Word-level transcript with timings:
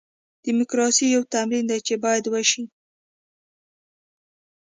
ډیموکراسي 0.45 1.05
یو 1.15 1.21
تمرین 1.33 1.65
دی 1.69 1.79
چې 1.87 1.93
باید 2.03 2.25
وشي. 2.27 2.63